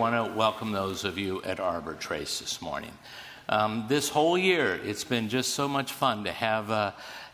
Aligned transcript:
want 0.00 0.14
to 0.14 0.34
welcome 0.34 0.72
those 0.72 1.04
of 1.04 1.18
you 1.18 1.42
at 1.42 1.60
Arbor 1.60 1.92
Trace 1.92 2.38
this 2.38 2.62
morning. 2.62 2.92
Um, 3.50 3.84
this 3.86 4.08
whole 4.08 4.38
year, 4.38 4.80
it's 4.82 5.04
been 5.04 5.28
just 5.28 5.52
so 5.52 5.68
much 5.68 5.92
fun 5.92 6.24
to 6.24 6.32
have. 6.32 6.70
Uh, 6.70 6.92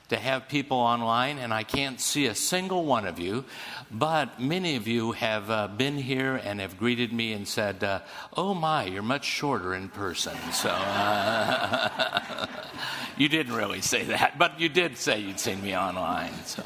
to 0.08 0.16
have 0.16 0.48
people 0.48 0.76
online, 0.76 1.38
and 1.38 1.52
I 1.52 1.64
can't 1.64 2.00
see 2.00 2.26
a 2.26 2.34
single 2.34 2.84
one 2.84 3.08
of 3.08 3.18
you, 3.18 3.44
but 3.90 4.40
many 4.40 4.76
of 4.76 4.86
you 4.86 5.10
have 5.12 5.50
uh, 5.50 5.66
been 5.66 5.98
here 5.98 6.36
and 6.36 6.60
have 6.60 6.78
greeted 6.78 7.12
me 7.12 7.32
and 7.32 7.46
said, 7.46 7.82
uh, 7.82 8.02
Oh 8.36 8.54
my, 8.54 8.84
you're 8.84 9.02
much 9.02 9.24
shorter 9.24 9.74
in 9.74 9.88
person. 9.88 10.36
So 10.52 10.68
uh, 10.70 12.46
you 13.16 13.28
didn't 13.28 13.54
really 13.54 13.80
say 13.80 14.04
that, 14.04 14.38
but 14.38 14.60
you 14.60 14.68
did 14.68 14.96
say 14.96 15.18
you'd 15.18 15.40
seen 15.40 15.60
me 15.60 15.76
online. 15.76 16.34
So. 16.44 16.64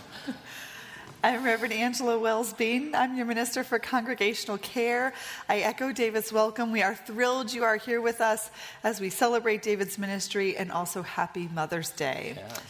I'm 1.22 1.44
Reverend 1.44 1.74
Angela 1.74 2.18
Wells 2.18 2.54
Bean. 2.54 2.94
I'm 2.94 3.14
your 3.14 3.26
Minister 3.26 3.62
for 3.62 3.78
Congregational 3.78 4.56
Care. 4.56 5.12
I 5.50 5.58
echo 5.58 5.92
David's 5.92 6.32
welcome. 6.32 6.72
We 6.72 6.82
are 6.82 6.94
thrilled 6.94 7.52
you 7.52 7.62
are 7.62 7.76
here 7.76 8.00
with 8.00 8.22
us 8.22 8.50
as 8.82 9.02
we 9.02 9.10
celebrate 9.10 9.60
David's 9.60 9.98
ministry 9.98 10.56
and 10.56 10.72
also 10.72 11.02
Happy 11.02 11.46
Mother's 11.52 11.90
Day. 11.90 12.36
Yes. 12.36 12.60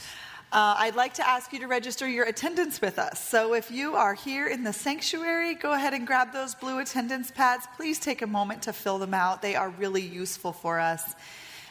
Uh, 0.50 0.74
I'd 0.78 0.96
like 0.96 1.14
to 1.14 1.28
ask 1.28 1.52
you 1.52 1.60
to 1.60 1.68
register 1.68 2.08
your 2.08 2.24
attendance 2.24 2.80
with 2.80 2.98
us. 2.98 3.24
So 3.24 3.54
if 3.54 3.70
you 3.70 3.94
are 3.94 4.14
here 4.14 4.48
in 4.48 4.64
the 4.64 4.72
sanctuary, 4.72 5.54
go 5.54 5.72
ahead 5.72 5.94
and 5.94 6.04
grab 6.04 6.32
those 6.32 6.56
blue 6.56 6.80
attendance 6.80 7.30
pads. 7.30 7.68
Please 7.76 8.00
take 8.00 8.20
a 8.20 8.26
moment 8.26 8.62
to 8.62 8.72
fill 8.72 8.98
them 8.98 9.14
out, 9.14 9.42
they 9.42 9.54
are 9.54 9.70
really 9.70 10.02
useful 10.02 10.52
for 10.52 10.80
us. 10.80 11.14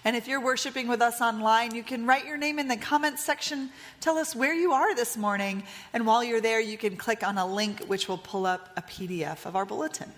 And 0.05 0.15
if 0.15 0.27
you're 0.27 0.41
worshiping 0.41 0.87
with 0.87 1.01
us 1.01 1.21
online, 1.21 1.75
you 1.75 1.83
can 1.83 2.05
write 2.05 2.25
your 2.25 2.37
name 2.37 2.59
in 2.59 2.67
the 2.67 2.77
comments 2.77 3.23
section. 3.23 3.69
Tell 3.99 4.17
us 4.17 4.35
where 4.35 4.53
you 4.53 4.71
are 4.71 4.95
this 4.95 5.17
morning. 5.17 5.63
And 5.93 6.05
while 6.05 6.23
you're 6.23 6.41
there, 6.41 6.61
you 6.61 6.77
can 6.77 6.95
click 6.95 7.25
on 7.25 7.37
a 7.37 7.45
link 7.45 7.85
which 7.85 8.07
will 8.07 8.17
pull 8.17 8.45
up 8.45 8.69
a 8.77 8.81
PDF 8.81 9.45
of 9.45 9.55
our 9.55 9.65
bulletin. 9.65 10.11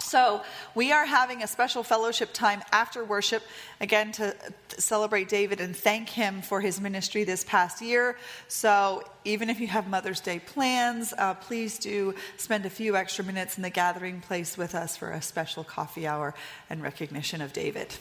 So, 0.00 0.42
we 0.74 0.92
are 0.92 1.04
having 1.04 1.42
a 1.42 1.46
special 1.46 1.82
fellowship 1.82 2.32
time 2.32 2.62
after 2.72 3.04
worship, 3.04 3.42
again, 3.80 4.12
to 4.12 4.34
celebrate 4.78 5.28
David 5.28 5.60
and 5.60 5.76
thank 5.76 6.08
him 6.08 6.40
for 6.40 6.60
his 6.60 6.80
ministry 6.80 7.24
this 7.24 7.44
past 7.44 7.82
year. 7.82 8.16
So, 8.48 9.04
even 9.24 9.50
if 9.50 9.60
you 9.60 9.66
have 9.68 9.88
Mother's 9.88 10.20
Day 10.20 10.38
plans, 10.38 11.12
uh, 11.16 11.34
please 11.34 11.78
do 11.78 12.14
spend 12.38 12.64
a 12.64 12.70
few 12.70 12.96
extra 12.96 13.24
minutes 13.24 13.56
in 13.56 13.62
the 13.62 13.70
gathering 13.70 14.20
place 14.20 14.56
with 14.56 14.74
us 14.74 14.96
for 14.96 15.10
a 15.10 15.20
special 15.20 15.64
coffee 15.64 16.06
hour 16.06 16.34
and 16.70 16.82
recognition 16.82 17.42
of 17.42 17.52
David. 17.52 17.94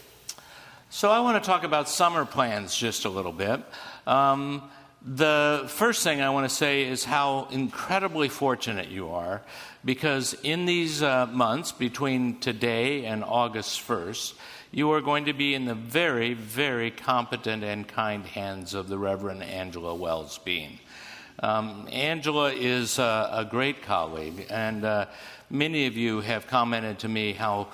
So, 0.92 1.12
I 1.12 1.20
want 1.20 1.42
to 1.42 1.48
talk 1.48 1.64
about 1.64 1.88
summer 1.88 2.26
plans 2.26 2.76
just 2.76 3.06
a 3.06 3.10
little 3.10 3.32
bit. 3.32 3.62
Um, 4.08 4.64
the 5.06 5.66
first 5.68 6.04
thing 6.04 6.20
I 6.20 6.32
want 6.32 6.50
to 6.50 6.56
say 6.56 6.84
is 6.84 7.06
how 7.06 7.48
incredibly 7.52 8.28
fortunate 8.28 8.88
you 8.88 9.12
are 9.12 9.44
because 9.86 10.34
in 10.42 10.66
these 10.66 11.04
uh, 11.04 11.28
months 11.28 11.72
between 11.72 12.40
today 12.40 13.06
and 13.06 13.24
August 13.24 13.88
1st, 13.88 14.34
you 14.72 14.92
are 14.92 15.00
going 15.00 15.26
to 15.26 15.34
be 15.34 15.54
in 15.54 15.66
the 15.66 15.76
very, 15.76 16.34
very 16.34 16.90
competent 16.90 17.64
and 17.64 17.88
kind 17.88 18.26
hands 18.26 18.74
of 18.74 18.90
the 18.90 18.98
Reverend 18.98 19.44
Angela 19.44 19.94
Wells 19.94 20.40
Bean. 20.40 20.80
Um, 21.38 21.88
Angela 21.92 22.52
is 22.52 22.98
uh, 22.98 23.30
a 23.32 23.46
great 23.46 23.84
colleague, 23.84 24.48
and 24.50 24.84
uh, 24.84 25.06
many 25.52 25.86
of 25.86 25.96
you 25.96 26.22
have 26.22 26.48
commented 26.48 26.98
to 27.00 27.08
me 27.08 27.34
how 27.34 27.68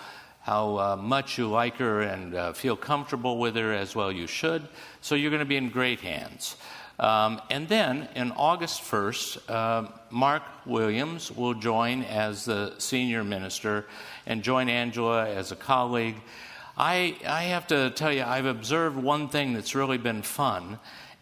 how 0.46 0.78
uh, 0.78 0.96
much 0.96 1.40
you 1.40 1.48
like 1.50 1.78
her 1.78 2.02
and 2.02 2.36
uh, 2.36 2.54
feel 2.54 2.76
comfortable 2.76 3.40
with 3.40 3.56
her 3.56 3.74
as 3.74 3.96
well 3.96 4.12
you 4.12 4.28
should. 4.28 4.68
So 5.02 5.16
you're 5.16 5.32
going 5.32 5.40
to 5.40 5.46
be 5.46 5.58
in 5.58 5.72
great 5.72 6.02
hands. 6.02 6.56
Um, 7.00 7.42
and 7.50 7.68
then 7.68 8.08
in 8.16 8.32
August 8.32 8.84
1st, 8.84 9.50
uh, 9.50 9.90
Mark 10.12 10.44
Williams 10.68 11.32
will 11.32 11.56
join 11.56 12.04
as 12.04 12.46
the 12.46 12.76
senior 12.78 13.24
minister 13.24 13.88
and 14.28 14.44
join 14.44 14.70
Angela 14.70 15.28
as 15.28 15.52
a 15.52 15.56
colleague. 15.56 16.18
I, 16.78 17.16
I 17.28 17.46
have 17.46 17.66
to 17.68 17.90
tell 17.90 18.14
you, 18.14 18.22
I've 18.22 18.46
observed 18.46 18.98
one 18.98 19.30
thing 19.30 19.54
that's 19.54 19.74
really 19.74 19.98
been 19.98 20.22
fun. 20.22 20.78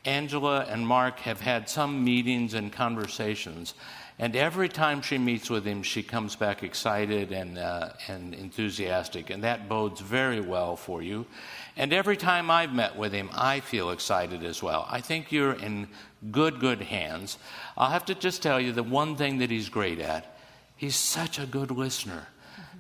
Angela 0.05 0.65
and 0.69 0.87
Mark 0.87 1.19
have 1.19 1.41
had 1.41 1.69
some 1.69 2.03
meetings 2.03 2.53
and 2.53 2.71
conversations 2.71 3.73
and 4.19 4.36
every 4.36 4.69
time 4.69 5.02
she 5.02 5.17
meets 5.17 5.49
with 5.49 5.65
him, 5.65 5.81
she 5.81 6.03
comes 6.03 6.36
back 6.36 6.61
excited 6.61 7.31
and, 7.31 7.58
uh, 7.58 7.89
and 8.08 8.33
enthusiastic, 8.36 9.31
and 9.31 9.43
that 9.43 9.67
bodes 9.67 10.02
very 10.02 10.39
well 10.39 10.75
for 10.75 11.02
you. 11.02 11.25
And 11.75 11.92
every 11.92 12.15
time 12.15 12.52
I've 12.52 12.73
met 12.73 12.95
with 12.95 13.11
him, 13.11 13.30
I 13.33 13.59
feel 13.59 13.89
excited 13.89 14.43
as 14.43 14.61
well. 14.61 14.87
I 14.89 15.02
think 15.02 15.31
you're 15.31 15.53
in 15.53 15.87
good, 16.31 16.59
good 16.59 16.83
hands. 16.83 17.39
I'll 17.75 17.89
have 17.89 18.05
to 18.05 18.15
just 18.15 18.43
tell 18.43 18.61
you 18.61 18.71
the 18.71 18.83
one 18.83 19.15
thing 19.15 19.39
that 19.39 19.49
he's 19.49 19.69
great 19.69 19.99
at 19.99 20.30
he's 20.75 20.95
such 20.95 21.39
a 21.39 21.45
good 21.45 21.71
listener. 21.71 22.27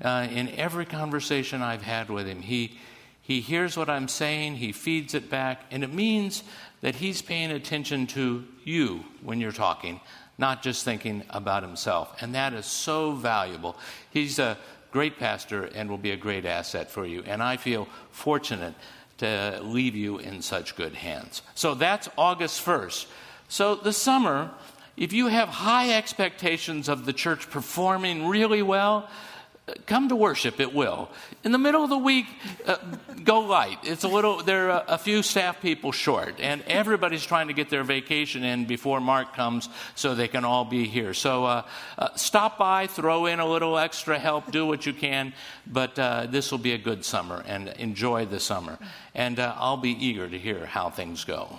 Uh, 0.01 0.27
in 0.29 0.49
every 0.49 0.85
conversation 0.85 1.61
I've 1.61 1.83
had 1.83 2.09
with 2.09 2.27
him, 2.27 2.41
he, 2.41 2.77
he 3.21 3.39
hears 3.39 3.77
what 3.77 3.89
I'm 3.89 4.09
saying, 4.09 4.55
he 4.57 4.73
feeds 4.73 5.13
it 5.13 5.29
back, 5.29 5.61
and 5.71 5.83
it 5.83 5.93
means 5.93 6.43
that 6.83 6.95
he's 6.95 7.21
paying 7.21 7.49
attention 7.49 8.05
to 8.05 8.43
you 8.65 9.05
when 9.21 9.39
you're 9.39 9.53
talking, 9.53 10.01
not 10.37 10.61
just 10.61 10.83
thinking 10.83 11.23
about 11.29 11.63
himself. 11.63 12.13
And 12.21 12.35
that 12.35 12.53
is 12.53 12.65
so 12.65 13.13
valuable. 13.13 13.77
He's 14.11 14.37
a 14.37 14.57
great 14.91 15.17
pastor 15.17 15.63
and 15.63 15.89
will 15.89 15.97
be 15.97 16.11
a 16.11 16.17
great 16.17 16.45
asset 16.45 16.91
for 16.91 17.05
you. 17.05 17.23
And 17.25 17.41
I 17.41 17.55
feel 17.55 17.87
fortunate 18.11 18.75
to 19.19 19.61
leave 19.63 19.95
you 19.95 20.17
in 20.17 20.41
such 20.41 20.75
good 20.75 20.93
hands. 20.93 21.41
So 21.55 21.73
that's 21.73 22.09
August 22.17 22.65
1st. 22.65 23.05
So 23.47 23.75
the 23.75 23.93
summer, 23.93 24.51
if 24.97 25.13
you 25.13 25.27
have 25.27 25.47
high 25.47 25.95
expectations 25.95 26.89
of 26.89 27.05
the 27.05 27.13
church 27.13 27.49
performing 27.49 28.27
really 28.27 28.61
well, 28.61 29.09
come 29.85 30.09
to 30.09 30.15
worship 30.15 30.59
it 30.59 30.73
will. 30.73 31.09
In 31.43 31.53
the 31.53 31.57
middle 31.57 31.83
of 31.83 31.89
the 31.89 31.97
week 31.97 32.25
uh, 32.65 32.77
go 33.23 33.39
light. 33.39 33.77
It's 33.83 34.03
a 34.03 34.09
little 34.09 34.43
there 34.43 34.71
are 34.71 34.83
a 34.87 34.97
few 34.97 35.23
staff 35.23 35.61
people 35.61 35.91
short 35.93 36.35
and 36.39 36.61
everybody's 36.63 37.25
trying 37.25 37.47
to 37.47 37.53
get 37.53 37.69
their 37.69 37.83
vacation 37.83 38.43
in 38.43 38.65
before 38.65 38.99
mark 38.99 39.33
comes 39.33 39.69
so 39.95 40.15
they 40.15 40.27
can 40.27 40.43
all 40.43 40.65
be 40.65 40.85
here. 40.85 41.13
So 41.13 41.45
uh, 41.45 41.63
uh, 41.97 42.09
stop 42.15 42.57
by 42.57 42.87
throw 42.87 43.25
in 43.25 43.39
a 43.39 43.45
little 43.45 43.77
extra 43.77 44.19
help 44.19 44.51
do 44.51 44.65
what 44.65 44.85
you 44.85 44.93
can 44.93 45.33
but 45.65 45.97
uh, 45.97 46.27
this 46.29 46.51
will 46.51 46.57
be 46.57 46.73
a 46.73 46.77
good 46.77 47.05
summer 47.05 47.41
and 47.47 47.69
enjoy 47.69 48.25
the 48.25 48.39
summer. 48.39 48.77
And 49.15 49.39
uh, 49.39 49.55
i'll 49.57 49.77
be 49.77 49.91
eager 49.91 50.27
to 50.27 50.37
hear 50.37 50.65
how 50.65 50.89
things 50.89 51.23
go. 51.23 51.57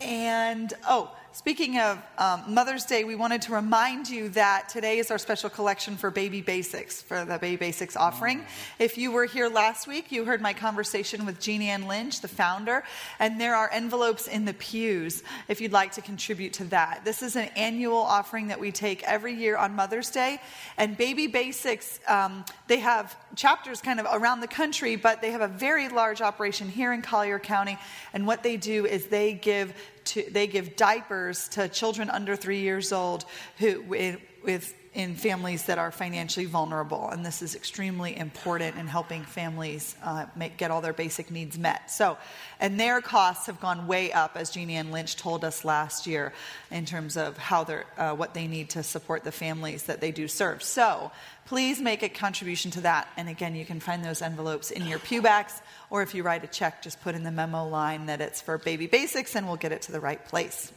And 0.00 0.74
oh 0.86 1.10
Speaking 1.34 1.80
of 1.80 1.98
um, 2.16 2.44
Mother's 2.54 2.84
Day, 2.84 3.02
we 3.02 3.16
wanted 3.16 3.42
to 3.42 3.54
remind 3.54 4.08
you 4.08 4.28
that 4.30 4.68
today 4.68 4.98
is 4.98 5.10
our 5.10 5.18
special 5.18 5.50
collection 5.50 5.96
for 5.96 6.12
Baby 6.12 6.42
Basics, 6.42 7.02
for 7.02 7.24
the 7.24 7.38
Baby 7.38 7.56
Basics 7.56 7.96
offering. 7.96 8.38
Mm-hmm. 8.38 8.82
If 8.82 8.96
you 8.96 9.10
were 9.10 9.24
here 9.24 9.48
last 9.48 9.88
week, 9.88 10.12
you 10.12 10.24
heard 10.24 10.40
my 10.40 10.52
conversation 10.52 11.26
with 11.26 11.40
Jeannie 11.40 11.70
Ann 11.70 11.88
Lynch, 11.88 12.20
the 12.20 12.28
founder, 12.28 12.84
and 13.18 13.40
there 13.40 13.56
are 13.56 13.68
envelopes 13.72 14.28
in 14.28 14.44
the 14.44 14.54
pews 14.54 15.24
if 15.48 15.60
you'd 15.60 15.72
like 15.72 15.90
to 15.94 16.02
contribute 16.02 16.52
to 16.52 16.64
that. 16.66 17.04
This 17.04 17.20
is 17.20 17.34
an 17.34 17.50
annual 17.56 17.98
offering 17.98 18.46
that 18.46 18.60
we 18.60 18.70
take 18.70 19.02
every 19.02 19.34
year 19.34 19.56
on 19.56 19.74
Mother's 19.74 20.10
Day, 20.10 20.40
and 20.78 20.96
Baby 20.96 21.26
Basics, 21.26 21.98
um, 22.06 22.44
they 22.68 22.78
have 22.78 23.16
chapters 23.34 23.80
kind 23.80 23.98
of 23.98 24.06
around 24.12 24.38
the 24.38 24.46
country, 24.46 24.94
but 24.94 25.20
they 25.20 25.32
have 25.32 25.40
a 25.40 25.48
very 25.48 25.88
large 25.88 26.22
operation 26.22 26.68
here 26.68 26.92
in 26.92 27.02
Collier 27.02 27.40
County, 27.40 27.76
and 28.12 28.24
what 28.24 28.44
they 28.44 28.56
do 28.56 28.86
is 28.86 29.06
they 29.06 29.32
give 29.32 29.74
to, 30.04 30.24
they 30.30 30.46
give 30.46 30.76
diapers 30.76 31.48
to 31.48 31.68
children 31.68 32.10
under 32.10 32.36
three 32.36 32.60
years 32.60 32.92
old 32.92 33.24
who 33.58 33.82
with, 33.82 34.20
with 34.42 34.74
in 34.94 35.16
families 35.16 35.64
that 35.64 35.76
are 35.76 35.90
financially 35.90 36.46
vulnerable. 36.46 37.08
And 37.10 37.26
this 37.26 37.42
is 37.42 37.56
extremely 37.56 38.16
important 38.16 38.76
in 38.76 38.86
helping 38.86 39.24
families 39.24 39.96
uh, 40.04 40.26
make, 40.36 40.56
get 40.56 40.70
all 40.70 40.80
their 40.80 40.92
basic 40.92 41.32
needs 41.32 41.58
met. 41.58 41.90
So, 41.90 42.16
and 42.60 42.78
their 42.78 43.00
costs 43.00 43.46
have 43.46 43.60
gone 43.60 43.88
way 43.88 44.12
up, 44.12 44.36
as 44.36 44.50
Jeannie 44.50 44.76
Ann 44.76 44.92
Lynch 44.92 45.16
told 45.16 45.44
us 45.44 45.64
last 45.64 46.06
year, 46.06 46.32
in 46.70 46.86
terms 46.86 47.16
of 47.16 47.36
how 47.36 47.64
they're, 47.64 47.86
uh, 47.98 48.14
what 48.14 48.34
they 48.34 48.46
need 48.46 48.70
to 48.70 48.84
support 48.84 49.24
the 49.24 49.32
families 49.32 49.84
that 49.84 50.00
they 50.00 50.12
do 50.12 50.28
serve. 50.28 50.62
So, 50.62 51.10
please 51.46 51.80
make 51.80 52.04
a 52.04 52.08
contribution 52.08 52.70
to 52.70 52.82
that. 52.82 53.08
And 53.16 53.28
again, 53.28 53.56
you 53.56 53.64
can 53.64 53.80
find 53.80 54.04
those 54.04 54.22
envelopes 54.22 54.70
in 54.70 54.86
your 54.86 55.00
pew 55.00 55.20
bags, 55.20 55.60
or 55.90 56.02
if 56.02 56.14
you 56.14 56.22
write 56.22 56.44
a 56.44 56.46
check, 56.46 56.82
just 56.82 57.02
put 57.02 57.16
in 57.16 57.24
the 57.24 57.32
memo 57.32 57.66
line 57.68 58.06
that 58.06 58.20
it's 58.20 58.40
for 58.40 58.58
baby 58.58 58.86
basics, 58.86 59.34
and 59.34 59.46
we'll 59.46 59.56
get 59.56 59.72
it 59.72 59.82
to 59.82 59.92
the 59.92 60.00
right 60.00 60.24
place. 60.24 60.72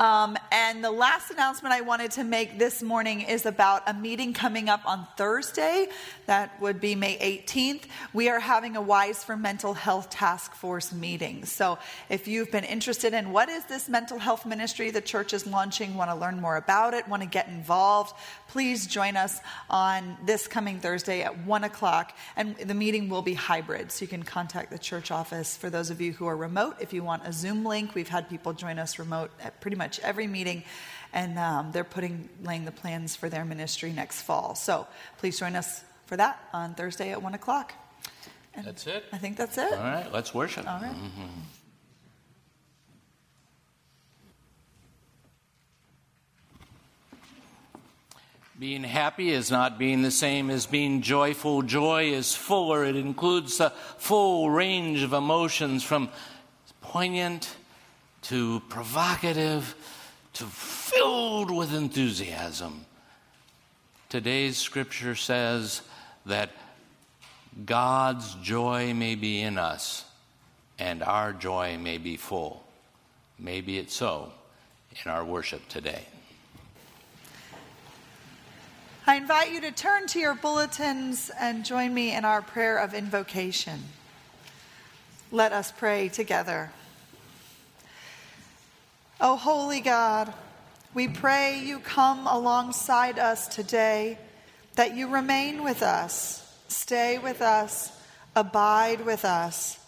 Um, 0.00 0.38
and 0.50 0.82
the 0.82 0.90
last 0.90 1.30
announcement 1.30 1.74
I 1.74 1.82
wanted 1.82 2.12
to 2.12 2.24
make 2.24 2.58
this 2.58 2.82
morning 2.82 3.20
is 3.20 3.44
about 3.44 3.82
a 3.86 3.92
meeting 3.92 4.32
coming 4.32 4.70
up 4.70 4.80
on 4.86 5.06
Thursday. 5.18 5.88
That 6.24 6.58
would 6.58 6.80
be 6.80 6.94
May 6.94 7.18
18th. 7.18 7.82
We 8.14 8.30
are 8.30 8.40
having 8.40 8.76
a 8.76 8.80
Wise 8.80 9.22
for 9.22 9.36
Mental 9.36 9.74
Health 9.74 10.08
Task 10.08 10.54
Force 10.54 10.94
meeting. 10.94 11.44
So 11.44 11.78
if 12.08 12.26
you've 12.26 12.50
been 12.50 12.64
interested 12.64 13.12
in 13.12 13.30
what 13.30 13.50
is 13.50 13.66
this 13.66 13.90
mental 13.90 14.18
health 14.18 14.46
ministry 14.46 14.90
the 14.90 15.02
church 15.02 15.34
is 15.34 15.46
launching, 15.46 15.94
want 15.94 16.10
to 16.10 16.16
learn 16.16 16.40
more 16.40 16.56
about 16.56 16.94
it, 16.94 17.06
want 17.06 17.22
to 17.22 17.28
get 17.28 17.48
involved, 17.48 18.14
please 18.50 18.86
join 18.86 19.16
us 19.16 19.40
on 19.68 20.16
this 20.24 20.48
coming 20.48 20.80
Thursday 20.80 21.22
at 21.22 21.46
1 21.46 21.64
o'clock. 21.64 22.16
And 22.36 22.56
the 22.56 22.74
meeting 22.74 23.08
will 23.08 23.22
be 23.22 23.34
hybrid, 23.34 23.92
so 23.92 24.02
you 24.02 24.08
can 24.08 24.24
contact 24.24 24.70
the 24.70 24.78
church 24.78 25.10
office 25.10 25.56
for 25.56 25.70
those 25.70 25.90
of 25.90 26.00
you 26.00 26.12
who 26.12 26.26
are 26.26 26.36
remote. 26.36 26.76
If 26.80 26.92
you 26.92 27.04
want 27.04 27.22
a 27.24 27.32
Zoom 27.32 27.64
link, 27.64 27.94
we've 27.94 28.08
had 28.08 28.28
people 28.28 28.52
join 28.52 28.78
us 28.78 28.98
remote 28.98 29.30
at 29.40 29.60
pretty 29.60 29.76
much 29.76 30.00
every 30.00 30.26
meeting. 30.26 30.64
and 31.12 31.38
um, 31.38 31.72
they're 31.72 31.84
putting 31.84 32.28
laying 32.44 32.64
the 32.64 32.72
plans 32.72 33.16
for 33.16 33.28
their 33.28 33.44
ministry 33.44 33.92
next 33.92 34.22
fall. 34.22 34.54
So 34.54 34.86
please 35.18 35.38
join 35.38 35.56
us 35.56 35.82
for 36.06 36.16
that 36.16 36.38
on 36.52 36.74
Thursday 36.74 37.12
at 37.12 37.22
one 37.22 37.34
o'clock. 37.34 37.74
And 38.54 38.66
that's 38.66 38.86
it. 38.86 39.04
I 39.12 39.18
think 39.18 39.36
that's 39.36 39.58
it. 39.58 39.72
All 39.72 39.78
right, 39.78 40.12
let's 40.12 40.34
worship. 40.34 40.68
All 40.68 40.80
right. 40.80 40.92
mm-hmm. 40.92 41.40
Being 48.60 48.84
happy 48.84 49.30
is 49.30 49.50
not 49.50 49.78
being 49.78 50.02
the 50.02 50.10
same 50.10 50.50
as 50.50 50.66
being 50.66 51.00
joyful. 51.00 51.62
Joy 51.62 52.10
is 52.12 52.34
fuller. 52.34 52.84
It 52.84 52.94
includes 52.94 53.58
a 53.58 53.70
full 53.96 54.50
range 54.50 55.02
of 55.02 55.14
emotions 55.14 55.82
from 55.82 56.10
poignant 56.82 57.56
to 58.24 58.60
provocative 58.68 59.74
to 60.34 60.44
filled 60.44 61.50
with 61.50 61.74
enthusiasm. 61.74 62.84
Today's 64.10 64.58
scripture 64.58 65.14
says 65.14 65.80
that 66.26 66.50
God's 67.64 68.34
joy 68.42 68.92
may 68.92 69.14
be 69.14 69.40
in 69.40 69.56
us 69.56 70.04
and 70.78 71.02
our 71.02 71.32
joy 71.32 71.78
may 71.78 71.96
be 71.96 72.18
full. 72.18 72.62
Maybe 73.38 73.78
it's 73.78 73.94
so 73.94 74.32
in 75.02 75.10
our 75.10 75.24
worship 75.24 75.66
today. 75.68 76.04
I 79.06 79.16
invite 79.16 79.50
you 79.50 79.62
to 79.62 79.72
turn 79.72 80.06
to 80.08 80.18
your 80.18 80.34
bulletins 80.34 81.30
and 81.40 81.64
join 81.64 81.94
me 81.94 82.14
in 82.14 82.26
our 82.26 82.42
prayer 82.42 82.76
of 82.76 82.92
invocation. 82.92 83.82
Let 85.32 85.52
us 85.52 85.72
pray 85.72 86.10
together. 86.10 86.70
O 89.20 89.32
oh, 89.32 89.36
holy 89.36 89.80
God, 89.80 90.32
we 90.92 91.08
pray 91.08 91.60
you 91.60 91.78
come 91.78 92.26
alongside 92.26 93.18
us 93.18 93.48
today, 93.48 94.18
that 94.74 94.94
you 94.94 95.08
remain 95.08 95.64
with 95.64 95.82
us, 95.82 96.46
stay 96.68 97.18
with 97.18 97.40
us, 97.40 97.90
abide 98.36 99.06
with 99.06 99.24
us. 99.24 99.78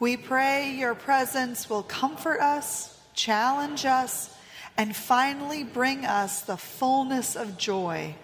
We 0.00 0.16
pray 0.16 0.72
your 0.72 0.94
presence 0.96 1.70
will 1.70 1.84
comfort 1.84 2.40
us, 2.40 3.00
challenge 3.14 3.84
us, 3.84 4.34
and 4.76 4.96
finally 4.96 5.62
bring 5.62 6.04
us 6.04 6.40
the 6.40 6.56
fullness 6.56 7.36
of 7.36 7.56
joy 7.56 8.16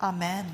Amen. 0.00 0.46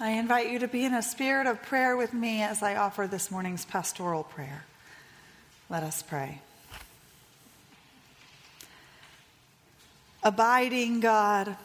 I 0.00 0.10
invite 0.10 0.50
you 0.50 0.58
to 0.60 0.68
be 0.68 0.84
in 0.84 0.94
a 0.94 1.02
spirit 1.02 1.46
of 1.46 1.62
prayer 1.62 1.96
with 1.96 2.12
me 2.12 2.42
as 2.42 2.62
I 2.62 2.74
offer 2.74 3.06
this 3.06 3.30
morning's 3.30 3.64
pastoral 3.64 4.24
prayer. 4.24 4.64
Let 5.70 5.84
us 5.84 6.02
pray. 6.02 6.40
Abiding 10.24 11.00
God, 11.00 11.56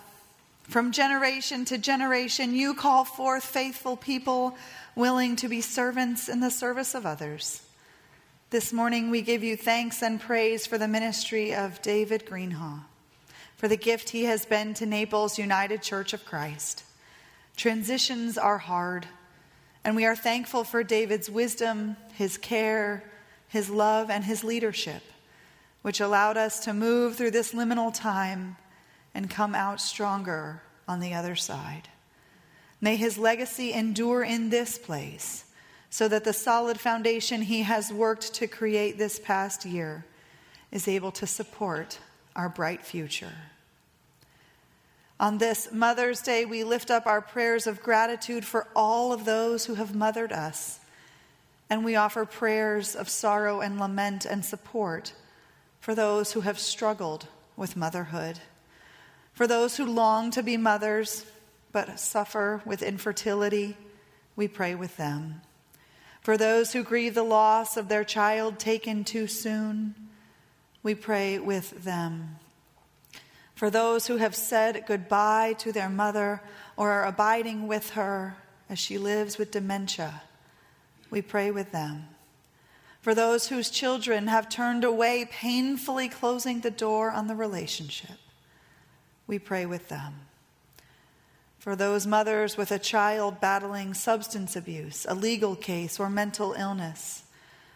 from 0.63 0.91
generation 0.91 1.65
to 1.65 1.79
generation, 1.79 2.53
you 2.53 2.75
call 2.75 3.05
forth 3.05 3.43
faithful 3.43 3.97
people 3.97 4.55
willing 4.95 5.35
to 5.37 5.47
be 5.47 5.61
servants 5.61 6.29
in 6.29 6.39
the 6.41 6.51
service 6.51 6.93
of 6.93 7.07
others. 7.07 7.63
This 8.53 8.71
morning, 8.71 9.09
we 9.09 9.23
give 9.23 9.43
you 9.43 9.57
thanks 9.57 10.03
and 10.03 10.21
praise 10.21 10.67
for 10.67 10.77
the 10.77 10.87
ministry 10.87 11.55
of 11.55 11.81
David 11.81 12.27
Greenhaw, 12.27 12.81
for 13.57 13.67
the 13.67 13.75
gift 13.75 14.11
he 14.11 14.25
has 14.25 14.45
been 14.45 14.75
to 14.75 14.85
Naples 14.85 15.39
United 15.39 15.81
Church 15.81 16.13
of 16.13 16.23
Christ. 16.23 16.83
Transitions 17.57 18.37
are 18.37 18.59
hard, 18.59 19.07
and 19.83 19.95
we 19.95 20.05
are 20.05 20.15
thankful 20.15 20.63
for 20.63 20.83
David's 20.83 21.31
wisdom, 21.31 21.97
his 22.13 22.37
care, 22.37 23.03
his 23.47 23.71
love, 23.71 24.11
and 24.11 24.23
his 24.23 24.43
leadership, 24.43 25.01
which 25.81 25.99
allowed 25.99 26.37
us 26.37 26.59
to 26.59 26.75
move 26.75 27.15
through 27.15 27.31
this 27.31 27.53
liminal 27.53 27.91
time 27.91 28.57
and 29.15 29.31
come 29.31 29.55
out 29.55 29.81
stronger 29.81 30.61
on 30.87 30.99
the 30.99 31.15
other 31.15 31.35
side. 31.35 31.89
May 32.79 32.97
his 32.97 33.17
legacy 33.17 33.73
endure 33.73 34.21
in 34.21 34.51
this 34.51 34.77
place 34.77 35.45
so 35.93 36.07
that 36.07 36.23
the 36.23 36.33
solid 36.33 36.79
foundation 36.79 37.43
He 37.43 37.61
has 37.61 37.93
worked 37.93 38.33
to 38.33 38.47
create 38.47 38.97
this 38.97 39.19
past 39.19 39.63
year 39.63 40.03
is 40.71 40.87
able 40.87 41.11
to 41.11 41.27
support 41.27 41.99
our 42.35 42.49
bright 42.49 42.83
future. 42.83 43.35
On 45.19 45.37
this 45.37 45.71
Mother's 45.71 46.23
Day, 46.23 46.45
we 46.45 46.63
lift 46.63 46.89
up 46.89 47.05
our 47.05 47.21
prayers 47.21 47.67
of 47.67 47.83
gratitude 47.83 48.43
for 48.43 48.65
all 48.75 49.13
of 49.13 49.25
those 49.25 49.67
who 49.67 49.75
have 49.75 49.93
mothered 49.93 50.31
us, 50.31 50.79
and 51.69 51.85
we 51.85 51.95
offer 51.95 52.25
prayers 52.25 52.95
of 52.95 53.07
sorrow 53.07 53.61
and 53.61 53.79
lament 53.79 54.25
and 54.25 54.43
support 54.43 55.13
for 55.79 55.93
those 55.93 56.31
who 56.31 56.41
have 56.41 56.57
struggled 56.57 57.27
with 57.55 57.77
motherhood, 57.77 58.39
for 59.31 59.45
those 59.45 59.77
who 59.77 59.85
long 59.85 60.31
to 60.31 60.41
be 60.41 60.57
mothers 60.57 61.23
but 61.71 61.99
suffer 61.99 62.63
with 62.65 62.81
infertility. 62.81 63.77
We 64.35 64.47
pray 64.47 64.73
with 64.73 64.97
them. 64.97 65.41
For 66.23 66.37
those 66.37 66.71
who 66.71 66.83
grieve 66.83 67.15
the 67.15 67.23
loss 67.23 67.75
of 67.75 67.89
their 67.89 68.05
child 68.05 68.57
taken 68.57 69.03
too 69.03 69.27
soon, 69.27 69.93
we 70.81 70.95
pray 70.95 71.37
with 71.37 71.83
them. 71.83 72.37
For 73.55 73.69
those 73.69 74.07
who 74.07 74.17
have 74.17 74.33
said 74.33 74.85
goodbye 74.87 75.53
to 75.59 75.73
their 75.73 75.89
mother 75.89 76.41
or 76.77 76.91
are 76.91 77.05
abiding 77.05 77.67
with 77.67 77.91
her 77.91 78.37
as 78.69 78.79
she 78.79 78.97
lives 78.97 79.37
with 79.37 79.51
dementia, 79.51 80.23
we 81.09 81.21
pray 81.21 81.51
with 81.51 81.73
them. 81.73 82.05
For 83.01 83.13
those 83.13 83.49
whose 83.49 83.69
children 83.69 84.27
have 84.27 84.47
turned 84.47 84.85
away, 84.85 85.27
painfully 85.29 86.07
closing 86.07 86.61
the 86.61 86.71
door 86.71 87.11
on 87.11 87.27
the 87.27 87.35
relationship, 87.35 88.17
we 89.27 89.39
pray 89.39 89.65
with 89.65 89.89
them. 89.89 90.13
For 91.63 91.77
those 91.77 92.05
mothers 92.05 92.57
with 92.57 92.73
a 92.73 92.77
child 92.77 93.39
battling 93.39 93.93
substance 93.93 94.57
abuse, 94.57 95.05
a 95.07 95.15
legal 95.15 95.55
case, 95.55 95.97
or 95.97 96.09
mental 96.09 96.51
illness, 96.51 97.23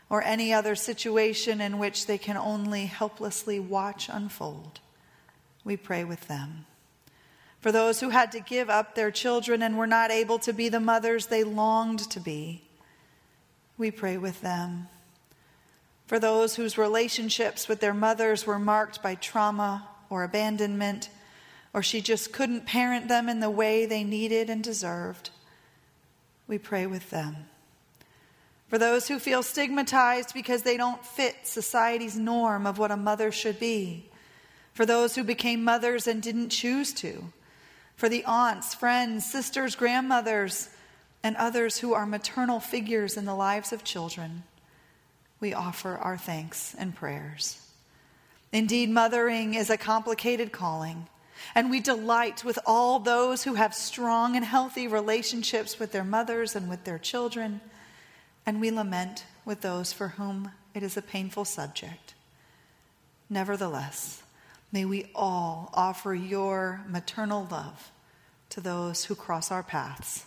or 0.10 0.22
any 0.22 0.52
other 0.52 0.76
situation 0.76 1.62
in 1.62 1.80
which 1.80 2.06
they 2.06 2.18
can 2.18 2.36
only 2.36 2.88
helplessly 2.88 3.62
watch 3.62 4.10
unfold, 4.12 4.82
we 5.64 5.78
pray 5.78 6.04
with 6.04 6.28
them. 6.28 6.66
For 7.62 7.72
those 7.72 8.02
who 8.02 8.10
had 8.10 8.30
to 8.34 8.42
give 8.42 8.70
up 8.70 8.94
their 8.94 9.10
children 9.10 9.64
and 9.64 9.78
were 9.78 9.88
not 9.88 10.12
able 10.12 10.40
to 10.40 10.52
be 10.52 10.68
the 10.68 10.82
mothers 10.82 11.28
they 11.28 11.46
longed 11.46 12.12
to 12.12 12.20
be, 12.20 12.64
we 13.78 13.90
pray 13.90 14.18
with 14.18 14.42
them. 14.42 14.90
For 16.08 16.20
those 16.20 16.58
whose 16.58 16.78
relationships 16.78 17.70
with 17.70 17.80
their 17.80 17.94
mothers 17.94 18.46
were 18.46 18.60
marked 18.60 19.02
by 19.02 19.16
trauma 19.16 19.88
or 20.10 20.26
abandonment, 20.26 21.10
or 21.78 21.84
she 21.84 22.02
just 22.02 22.34
couldn't 22.34 22.66
parent 22.66 23.08
them 23.08 23.30
in 23.30 23.40
the 23.40 23.52
way 23.52 23.86
they 23.86 24.04
needed 24.04 24.50
and 24.50 24.64
deserved, 24.64 25.30
we 26.48 26.58
pray 26.58 26.88
with 26.88 27.12
them. 27.12 27.36
For 28.68 28.80
those 28.80 29.08
who 29.08 29.20
feel 29.20 29.44
stigmatized 29.44 30.34
because 30.34 30.64
they 30.64 30.76
don't 30.76 31.06
fit 31.06 31.36
society's 31.44 32.18
norm 32.18 32.66
of 32.66 32.80
what 32.80 32.90
a 32.90 32.98
mother 32.98 33.32
should 33.32 33.60
be. 33.60 34.10
For 34.74 34.88
those 34.88 35.14
who 35.14 35.24
became 35.24 35.64
mothers 35.64 36.08
and 36.08 36.20
didn't 36.20 36.50
choose 36.50 36.94
to. 36.94 37.32
For 37.96 38.10
the 38.10 38.26
aunts, 38.26 38.74
friends, 38.74 39.32
sisters, 39.32 39.76
grandmothers, 39.76 40.70
and 41.22 41.36
others 41.36 41.78
who 41.78 41.94
are 41.94 42.08
maternal 42.08 42.60
figures 42.60 43.18
in 43.18 43.26
the 43.26 43.36
lives 43.36 43.72
of 43.72 43.84
children, 43.84 44.42
we 45.40 45.54
offer 45.54 45.96
our 45.96 46.18
thanks 46.18 46.74
and 46.80 46.96
prayers. 46.96 47.62
Indeed, 48.52 48.90
mothering 48.90 49.54
is 49.54 49.70
a 49.70 49.78
complicated 49.78 50.52
calling. 50.52 51.08
And 51.56 51.70
we 51.70 51.80
delight 51.80 52.44
with 52.44 52.60
all 52.66 53.00
those 53.00 53.44
who 53.44 53.56
have 53.56 53.74
strong 53.74 54.36
and 54.36 54.46
healthy 54.46 54.88
relationships 54.88 55.80
with 55.80 55.92
their 55.92 56.04
mothers 56.04 56.56
and 56.56 56.70
with 56.70 56.84
their 56.84 57.00
children. 57.00 57.62
And 58.46 58.62
we 58.62 58.72
lament 58.72 59.26
with 59.46 59.62
those 59.62 59.94
for 59.94 60.10
whom 60.10 60.52
it 60.74 60.84
is 60.84 60.98
a 60.98 61.02
painful 61.02 61.46
subject. 61.46 62.14
Nevertheless, 63.30 64.24
may 64.72 64.86
we 64.86 65.10
all 65.16 65.70
offer 65.74 66.14
your 66.14 66.82
maternal 66.88 67.48
love 67.50 67.92
to 68.50 68.62
those 68.62 69.06
who 69.06 69.16
cross 69.16 69.52
our 69.52 69.64
paths. 69.64 70.26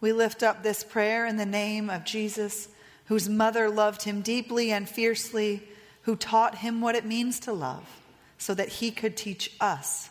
We 0.00 0.12
lift 0.12 0.42
up 0.42 0.62
this 0.62 0.82
prayer 0.82 1.26
in 1.26 1.36
the 1.36 1.46
name 1.46 1.90
of 1.90 2.04
Jesus, 2.04 2.68
whose 3.06 3.28
mother 3.28 3.68
loved 3.68 4.02
him 4.02 4.22
deeply 4.22 4.70
and 4.72 4.88
fiercely, 4.88 5.62
who 6.02 6.16
taught 6.16 6.58
him 6.58 6.80
what 6.80 6.94
it 6.94 7.04
means 7.04 7.40
to 7.40 7.52
love, 7.52 8.00
so 8.38 8.54
that 8.54 8.68
he 8.68 8.90
could 8.90 9.16
teach 9.16 9.54
us 9.60 10.10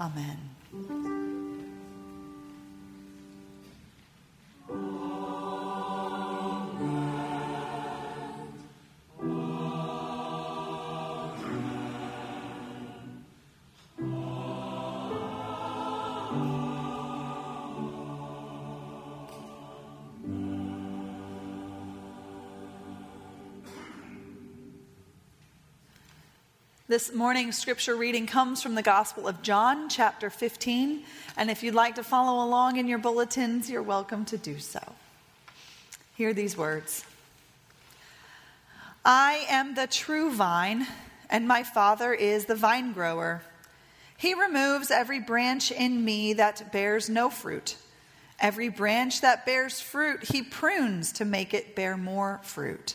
Amen. 0.00 0.38
This 26.88 27.12
morning's 27.12 27.58
scripture 27.58 27.96
reading 27.96 28.28
comes 28.28 28.62
from 28.62 28.76
the 28.76 28.82
Gospel 28.82 29.26
of 29.26 29.42
John, 29.42 29.88
chapter 29.88 30.30
15. 30.30 31.02
And 31.36 31.50
if 31.50 31.64
you'd 31.64 31.74
like 31.74 31.96
to 31.96 32.04
follow 32.04 32.46
along 32.46 32.76
in 32.76 32.86
your 32.86 32.98
bulletins, 32.98 33.68
you're 33.68 33.82
welcome 33.82 34.24
to 34.26 34.38
do 34.38 34.60
so. 34.60 34.78
Hear 36.14 36.32
these 36.32 36.56
words 36.56 37.04
I 39.04 39.46
am 39.48 39.74
the 39.74 39.88
true 39.88 40.30
vine, 40.30 40.86
and 41.28 41.48
my 41.48 41.64
Father 41.64 42.14
is 42.14 42.44
the 42.44 42.54
vine 42.54 42.92
grower. 42.92 43.42
He 44.16 44.34
removes 44.34 44.92
every 44.92 45.18
branch 45.18 45.72
in 45.72 46.04
me 46.04 46.34
that 46.34 46.70
bears 46.70 47.10
no 47.10 47.30
fruit. 47.30 47.76
Every 48.38 48.68
branch 48.68 49.22
that 49.22 49.44
bears 49.44 49.80
fruit, 49.80 50.22
he 50.22 50.40
prunes 50.40 51.10
to 51.14 51.24
make 51.24 51.52
it 51.52 51.74
bear 51.74 51.96
more 51.96 52.38
fruit. 52.44 52.94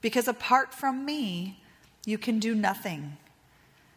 because 0.00 0.28
apart 0.28 0.72
from 0.72 1.04
me, 1.04 1.60
you 2.04 2.18
can 2.18 2.38
do 2.38 2.54
nothing. 2.54 3.16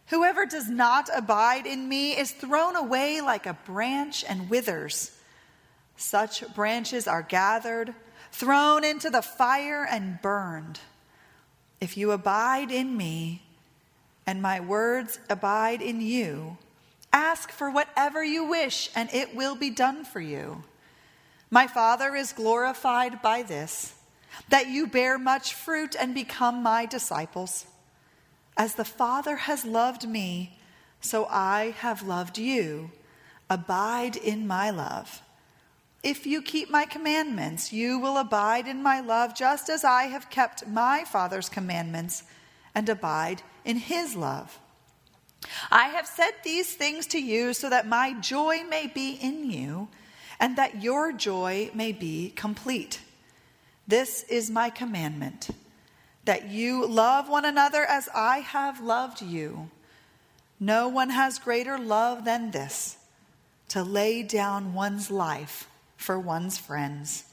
Whoever 0.08 0.46
does 0.46 0.70
not 0.70 1.10
abide 1.16 1.66
in 1.66 1.88
me 1.88 2.18
is 2.18 2.32
thrown 2.32 2.76
away 2.76 3.22
like 3.22 3.46
a 3.46 3.58
branch 3.66 4.26
and 4.28 4.50
withers. 4.50 5.18
Such 5.96 6.44
branches 6.54 7.08
are 7.08 7.22
gathered, 7.22 7.94
thrown 8.32 8.84
into 8.84 9.10
the 9.10 9.22
fire, 9.22 9.88
and 9.90 10.22
burned. 10.22 10.80
If 11.80 11.96
you 11.96 12.12
abide 12.12 12.72
in 12.72 12.98
me, 12.98 13.44
and 14.28 14.42
my 14.42 14.60
words 14.60 15.20
abide 15.30 15.82
in 15.82 16.02
you, 16.02 16.58
ask 17.14 17.52
for 17.52 17.70
whatever 17.70 18.24
you 18.24 18.44
wish, 18.44 18.90
and 18.96 19.10
it 19.14 19.36
will 19.36 19.56
be 19.56 19.70
done 19.70 20.04
for 20.04 20.20
you. 20.20 20.64
My 21.50 21.68
Father 21.68 22.16
is 22.16 22.34
glorified 22.34 23.22
by 23.22 23.44
this 23.44 23.94
that 24.50 24.68
you 24.68 24.88
bear 24.88 25.18
much 25.18 25.54
fruit 25.54 25.96
and 26.00 26.14
become 26.14 26.64
my 26.64 26.86
disciples. 26.86 27.66
As 28.58 28.76
the 28.76 28.86
Father 28.86 29.36
has 29.36 29.66
loved 29.66 30.08
me, 30.08 30.58
so 31.00 31.26
I 31.30 31.74
have 31.80 32.04
loved 32.04 32.38
you. 32.38 32.92
Abide 33.50 34.16
in 34.16 34.48
my 34.48 34.70
love. 34.70 35.22
If 36.04 36.26
you 36.26 36.42
keep 36.42 36.70
my 36.70 36.86
commandments, 36.86 37.72
you 37.72 38.00
will 38.00 38.18
abide 38.18 38.68
in 38.68 38.82
my 38.82 39.02
love, 39.02 39.36
just 39.36 39.70
as 39.70 39.84
I 39.84 40.04
have 40.04 40.30
kept 40.30 40.68
my 40.68 41.04
Father's 41.06 41.50
commandments 41.50 42.24
and 42.74 42.88
abide 42.90 43.44
in 43.66 43.78
his 43.78 44.16
love. 44.16 44.60
I 45.70 45.90
have 45.90 46.08
said 46.08 46.32
these 46.44 46.74
things 46.74 47.08
to 47.08 47.20
you 47.20 47.54
so 47.54 47.70
that 47.70 47.88
my 47.88 48.14
joy 48.14 48.64
may 48.70 48.88
be 48.88 49.12
in 49.22 49.50
you 49.50 49.90
and 50.40 50.58
that 50.58 50.82
your 50.82 51.12
joy 51.12 51.70
may 51.74 51.92
be 51.92 52.32
complete. 52.36 53.00
This 53.92 54.24
is 54.30 54.50
my 54.50 54.70
commandment 54.70 55.50
that 56.24 56.48
you 56.48 56.88
love 56.88 57.28
one 57.28 57.44
another 57.44 57.84
as 57.84 58.08
I 58.16 58.38
have 58.38 58.80
loved 58.80 59.22
you. 59.22 59.70
No 60.62 60.88
one 60.88 61.10
has 61.10 61.40
greater 61.40 61.78
love 61.78 62.24
than 62.24 62.52
this 62.52 62.96
to 63.68 63.84
lay 63.84 64.24
down 64.24 64.74
one's 64.74 65.12
life 65.12 65.68
for 65.98 66.18
one's 66.18 66.58
friends. 66.58 67.26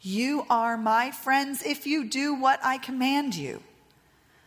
You 0.00 0.46
are 0.48 0.76
my 0.76 1.10
friends 1.10 1.64
if 1.64 1.88
you 1.88 2.04
do 2.04 2.36
what 2.36 2.60
I 2.62 2.78
command 2.78 3.34
you. 3.34 3.60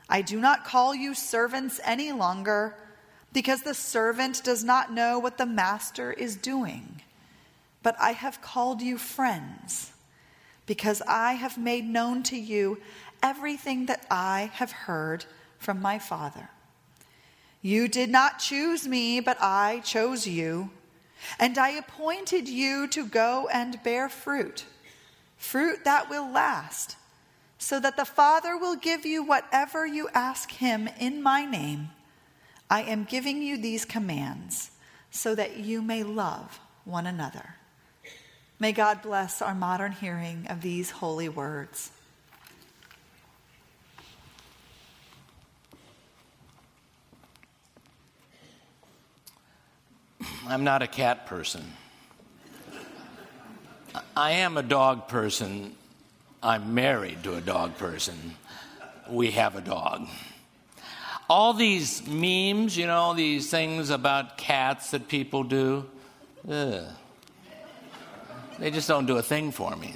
I 0.08 0.22
do 0.22 0.40
not 0.40 0.64
call 0.64 0.96
you 0.96 1.14
servants 1.14 1.82
any 1.84 2.14
longer 2.14 2.78
because 3.34 3.64
the 3.64 3.74
servant 3.74 4.46
does 4.46 4.64
not 4.64 4.94
know 4.94 5.20
what 5.20 5.38
the 5.38 5.46
master 5.46 6.14
is 6.14 6.38
doing, 6.38 7.02
but 7.84 7.98
I 8.00 8.14
have 8.14 8.42
called 8.42 8.82
you 8.82 8.98
friends 8.98 9.92
because 10.72 11.02
I 11.06 11.34
have 11.34 11.58
made 11.58 11.84
known 11.84 12.24
to 12.24 12.38
you 12.38 12.80
everything 13.22 13.88
that 13.88 14.06
I 14.10 14.52
have 14.54 14.72
heard 14.72 15.26
from 15.60 15.82
my 15.82 16.00
Father. 16.00 16.50
You 17.62 17.90
did 17.90 18.10
not 18.10 18.40
choose 18.40 18.88
me, 18.88 19.20
but 19.20 19.36
I 19.42 19.82
chose 19.84 20.26
you, 20.26 20.70
and 21.38 21.58
I 21.58 21.72
appointed 21.72 22.48
you 22.48 22.88
to 22.88 23.06
go 23.06 23.50
and 23.52 23.84
bear 23.84 24.08
fruit, 24.08 24.64
fruit 25.36 25.84
that 25.84 26.10
will 26.10 26.32
last, 26.32 26.96
so 27.58 27.78
that 27.82 27.98
the 27.98 28.06
Father 28.06 28.56
will 28.58 28.78
give 28.78 29.06
you 29.06 29.26
whatever 29.26 29.86
you 29.86 30.08
ask 30.14 30.52
him 30.52 30.88
in 31.02 31.22
my 31.22 31.44
name. 31.44 31.90
I 32.70 32.84
am 32.84 33.04
giving 33.04 33.42
you 33.42 33.58
these 33.58 33.84
commands 33.84 34.72
so 35.10 35.36
that 35.36 35.58
you 35.58 35.82
may 35.82 36.04
love 36.04 36.62
one 36.86 37.08
another. 37.08 37.56
May 38.62 38.74
God 38.74 39.02
bless 39.02 39.42
our 39.42 39.56
modern 39.56 39.92
hearing 39.92 40.46
of 40.48 40.62
these 40.62 40.92
holy 40.92 41.28
words. 41.28 41.90
I'm 50.46 50.64
not 50.64 50.84
a 50.84 50.88
cat 50.88 51.26
person. 51.26 51.74
I 54.16 54.34
am 54.34 54.58
a 54.58 54.64
dog 54.64 55.08
person. 55.08 55.76
I'm 56.44 56.76
married 56.76 57.24
to 57.24 57.34
a 57.34 57.42
dog 57.42 57.80
person. 57.80 58.36
We 59.10 59.32
have 59.32 59.56
a 59.56 59.62
dog. 59.62 60.08
All 61.28 61.56
these 61.56 62.06
memes, 62.08 62.78
you 62.78 62.86
know, 62.86 63.16
these 63.16 63.50
things 63.50 63.90
about 63.90 64.38
cats 64.38 64.92
that 64.92 65.08
people 65.08 65.44
do, 65.44 65.90
ugh, 66.48 66.84
they 68.62 68.70
just 68.70 68.88
don't 68.88 69.08
do 69.08 69.18
a 69.18 69.24
thing 69.24 69.52
for 69.52 69.76
me. 69.76 69.96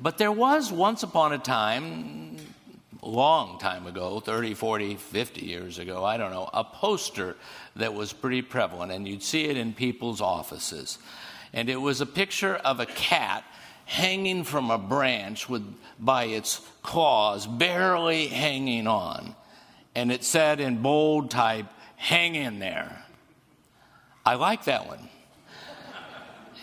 But 0.00 0.16
there 0.16 0.32
was 0.32 0.72
once 0.72 1.02
upon 1.02 1.34
a 1.34 1.38
time, 1.38 2.36
a 3.02 3.08
long 3.08 3.58
time 3.58 3.86
ago 3.86 4.18
30, 4.20 4.54
40, 4.54 4.96
50 4.96 5.44
years 5.44 5.78
ago, 5.78 6.02
I 6.02 6.16
don't 6.16 6.32
know 6.32 6.48
a 6.54 6.64
poster 6.64 7.36
that 7.76 7.92
was 7.92 8.14
pretty 8.14 8.40
prevalent, 8.40 8.92
and 8.92 9.06
you'd 9.06 9.22
see 9.22 9.44
it 9.44 9.58
in 9.58 9.74
people's 9.74 10.22
offices. 10.22 10.98
And 11.52 11.68
it 11.68 11.76
was 11.76 12.00
a 12.00 12.06
picture 12.06 12.56
of 12.56 12.80
a 12.80 12.86
cat 12.86 13.44
hanging 13.84 14.44
from 14.44 14.70
a 14.70 14.78
branch 14.78 15.46
with, 15.46 15.62
by 15.98 16.24
its 16.24 16.66
claws, 16.82 17.46
barely 17.46 18.28
hanging 18.28 18.86
on. 18.86 19.36
And 19.94 20.10
it 20.10 20.24
said 20.24 20.60
in 20.60 20.80
bold 20.80 21.30
type, 21.30 21.66
Hang 21.96 22.34
in 22.34 22.58
there. 22.58 23.02
I 24.24 24.34
like 24.34 24.64
that 24.64 24.86
one 24.86 25.08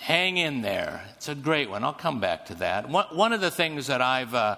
hang 0.03 0.35
in 0.35 0.61
there. 0.61 1.01
It's 1.15 1.29
a 1.29 1.35
great 1.35 1.69
one. 1.69 1.85
I'll 1.85 1.93
come 1.93 2.19
back 2.19 2.47
to 2.47 2.55
that. 2.55 2.89
One, 2.89 3.31
of 3.31 3.39
the 3.39 3.49
things 3.49 3.87
that 3.87 4.01
I've, 4.01 4.35
uh, 4.35 4.57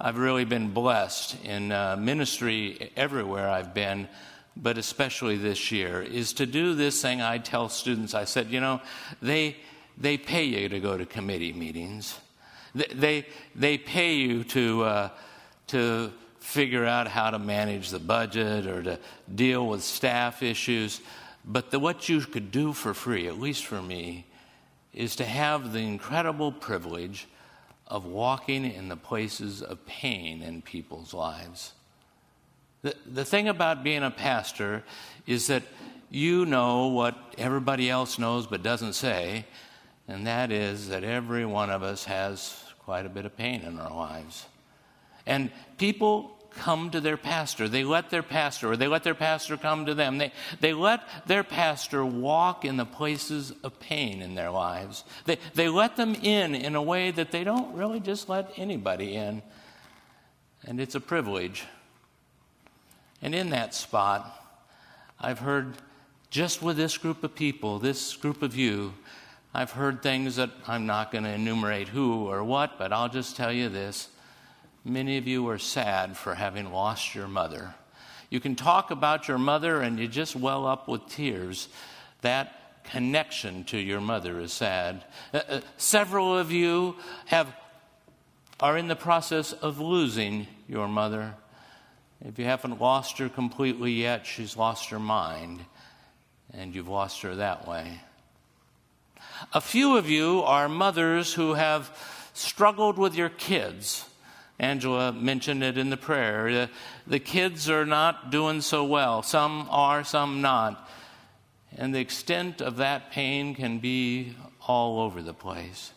I've 0.00 0.18
really 0.18 0.44
been 0.44 0.72
blessed 0.72 1.36
in 1.44 1.70
uh, 1.70 1.94
ministry 1.96 2.90
everywhere 2.96 3.48
I've 3.48 3.74
been, 3.74 4.08
but 4.56 4.78
especially 4.78 5.36
this 5.36 5.70
year, 5.70 6.02
is 6.02 6.32
to 6.32 6.46
do 6.46 6.74
this 6.74 7.00
thing 7.00 7.22
I 7.22 7.38
tell 7.38 7.68
students. 7.68 8.12
I 8.12 8.24
said, 8.24 8.48
you 8.48 8.58
know, 8.58 8.80
they, 9.22 9.56
they 9.98 10.18
pay 10.18 10.42
you 10.42 10.68
to 10.68 10.80
go 10.80 10.98
to 10.98 11.06
committee 11.06 11.52
meetings, 11.52 12.18
they, 12.74 12.86
they, 12.92 13.26
they 13.54 13.78
pay 13.78 14.14
you 14.14 14.42
to, 14.42 14.82
uh, 14.82 15.08
to 15.68 16.10
figure 16.40 16.84
out 16.84 17.06
how 17.06 17.30
to 17.30 17.38
manage 17.38 17.90
the 17.90 18.00
budget 18.00 18.66
or 18.66 18.82
to 18.82 18.98
deal 19.32 19.64
with 19.64 19.84
staff 19.84 20.42
issues. 20.42 21.00
But 21.44 21.70
the, 21.70 21.78
what 21.78 22.08
you 22.08 22.20
could 22.22 22.50
do 22.50 22.72
for 22.72 22.94
free, 22.94 23.28
at 23.28 23.38
least 23.38 23.64
for 23.64 23.80
me, 23.80 24.26
is 24.94 25.16
to 25.16 25.24
have 25.24 25.72
the 25.72 25.80
incredible 25.80 26.52
privilege 26.52 27.26
of 27.86 28.04
walking 28.04 28.64
in 28.64 28.88
the 28.88 28.96
places 28.96 29.62
of 29.62 29.84
pain 29.86 30.42
in 30.42 30.62
people's 30.62 31.12
lives. 31.12 31.72
The, 32.82 32.94
the 33.06 33.24
thing 33.24 33.48
about 33.48 33.84
being 33.84 34.02
a 34.02 34.10
pastor 34.10 34.82
is 35.26 35.46
that 35.46 35.62
you 36.10 36.44
know 36.44 36.88
what 36.88 37.16
everybody 37.38 37.88
else 37.88 38.18
knows 38.18 38.46
but 38.46 38.62
doesn't 38.62 38.94
say, 38.94 39.46
and 40.08 40.26
that 40.26 40.50
is 40.50 40.88
that 40.88 41.04
every 41.04 41.46
one 41.46 41.70
of 41.70 41.82
us 41.82 42.04
has 42.04 42.64
quite 42.80 43.06
a 43.06 43.08
bit 43.08 43.24
of 43.24 43.36
pain 43.36 43.62
in 43.62 43.78
our 43.78 43.94
lives. 43.94 44.46
And 45.26 45.50
people 45.78 46.36
come 46.54 46.90
to 46.90 47.00
their 47.00 47.16
pastor. 47.16 47.68
They 47.68 47.84
let 47.84 48.10
their 48.10 48.22
pastor, 48.22 48.72
or 48.72 48.76
they 48.76 48.88
let 48.88 49.04
their 49.04 49.14
pastor 49.14 49.56
come 49.56 49.86
to 49.86 49.94
them. 49.94 50.18
They, 50.18 50.32
they 50.60 50.72
let 50.72 51.26
their 51.26 51.44
pastor 51.44 52.04
walk 52.04 52.64
in 52.64 52.76
the 52.76 52.84
places 52.84 53.52
of 53.62 53.78
pain 53.80 54.22
in 54.22 54.34
their 54.34 54.50
lives. 54.50 55.04
They, 55.24 55.38
they 55.54 55.68
let 55.68 55.96
them 55.96 56.14
in 56.14 56.54
in 56.54 56.74
a 56.74 56.82
way 56.82 57.10
that 57.10 57.30
they 57.30 57.44
don't 57.44 57.74
really 57.74 58.00
just 58.00 58.28
let 58.28 58.52
anybody 58.56 59.14
in. 59.14 59.42
And 60.64 60.80
it's 60.80 60.94
a 60.94 61.00
privilege. 61.00 61.64
And 63.20 63.34
in 63.34 63.50
that 63.50 63.74
spot, 63.74 64.38
I've 65.20 65.38
heard 65.38 65.76
just 66.30 66.62
with 66.62 66.76
this 66.76 66.98
group 66.98 67.22
of 67.24 67.34
people, 67.34 67.78
this 67.78 68.16
group 68.16 68.42
of 68.42 68.56
you, 68.56 68.94
I've 69.54 69.72
heard 69.72 70.02
things 70.02 70.36
that 70.36 70.50
I'm 70.66 70.86
not 70.86 71.12
going 71.12 71.24
to 71.24 71.30
enumerate 71.30 71.88
who 71.88 72.26
or 72.26 72.42
what, 72.42 72.78
but 72.78 72.92
I'll 72.92 73.10
just 73.10 73.36
tell 73.36 73.52
you 73.52 73.68
this. 73.68 74.08
Many 74.84 75.16
of 75.18 75.28
you 75.28 75.48
are 75.48 75.58
sad 75.58 76.16
for 76.16 76.34
having 76.34 76.72
lost 76.72 77.14
your 77.14 77.28
mother. 77.28 77.74
You 78.30 78.40
can 78.40 78.56
talk 78.56 78.90
about 78.90 79.28
your 79.28 79.38
mother 79.38 79.80
and 79.80 79.98
you 79.98 80.08
just 80.08 80.34
well 80.34 80.66
up 80.66 80.88
with 80.88 81.06
tears. 81.08 81.68
That 82.22 82.82
connection 82.84 83.64
to 83.64 83.78
your 83.78 84.00
mother 84.00 84.40
is 84.40 84.52
sad. 84.52 85.04
Uh, 85.32 85.40
uh, 85.48 85.60
several 85.76 86.36
of 86.36 86.50
you 86.50 86.96
have, 87.26 87.54
are 88.58 88.76
in 88.76 88.88
the 88.88 88.96
process 88.96 89.52
of 89.52 89.78
losing 89.78 90.48
your 90.68 90.88
mother. 90.88 91.34
If 92.24 92.38
you 92.38 92.44
haven't 92.44 92.80
lost 92.80 93.18
her 93.18 93.28
completely 93.28 93.92
yet, 93.92 94.26
she's 94.26 94.56
lost 94.56 94.90
her 94.90 94.98
mind, 94.98 95.64
and 96.52 96.74
you've 96.74 96.88
lost 96.88 97.22
her 97.22 97.36
that 97.36 97.68
way. 97.68 98.00
A 99.52 99.60
few 99.60 99.96
of 99.96 100.08
you 100.08 100.42
are 100.42 100.68
mothers 100.68 101.34
who 101.34 101.54
have 101.54 101.96
struggled 102.32 102.98
with 102.98 103.14
your 103.14 103.28
kids. 103.28 104.04
Angela 104.62 105.12
mentioned 105.12 105.64
it 105.64 105.76
in 105.76 105.90
the 105.90 105.96
prayer. 105.96 106.52
The, 106.52 106.70
the 107.08 107.18
kids 107.18 107.68
are 107.68 107.84
not 107.84 108.30
doing 108.30 108.60
so 108.60 108.84
well. 108.84 109.24
Some 109.24 109.66
are, 109.68 110.04
some 110.04 110.40
not. 110.40 110.88
And 111.76 111.92
the 111.92 111.98
extent 111.98 112.62
of 112.62 112.76
that 112.76 113.10
pain 113.10 113.56
can 113.56 113.80
be 113.80 114.36
all 114.68 115.00
over 115.00 115.20
the 115.20 115.34
place. 115.34 115.92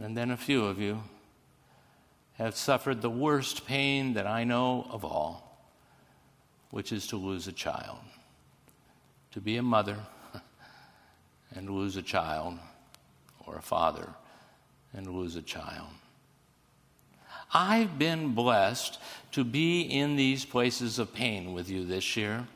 And 0.00 0.16
then 0.16 0.30
a 0.30 0.36
few 0.36 0.64
of 0.64 0.78
you 0.78 1.02
have 2.34 2.56
suffered 2.56 3.02
the 3.02 3.10
worst 3.10 3.66
pain 3.66 4.14
that 4.14 4.28
I 4.28 4.44
know 4.44 4.86
of 4.88 5.04
all, 5.04 5.58
which 6.70 6.92
is 6.92 7.08
to 7.08 7.16
lose 7.16 7.48
a 7.48 7.52
child. 7.52 7.98
To 9.32 9.40
be 9.40 9.56
a 9.56 9.62
mother 9.62 9.98
and 11.56 11.68
lose 11.68 11.96
a 11.96 12.02
child, 12.02 12.58
or 13.44 13.56
a 13.56 13.62
father 13.62 14.08
and 14.94 15.08
lose 15.08 15.34
a 15.34 15.42
child. 15.42 15.88
I've 17.52 17.98
been 17.98 18.34
blessed 18.34 18.98
to 19.32 19.44
be 19.44 19.82
in 19.82 20.16
these 20.16 20.44
places 20.44 20.98
of 20.98 21.12
pain 21.12 21.52
with 21.52 21.68
you 21.68 21.84
this 21.84 22.16
year. 22.16 22.46